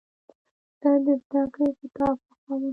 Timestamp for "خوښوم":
2.25-2.63